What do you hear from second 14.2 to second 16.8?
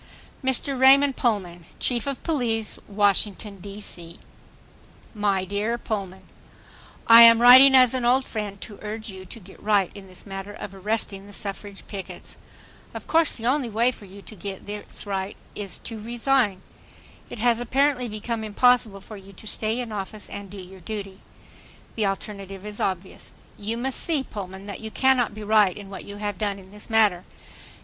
to get right is to resign.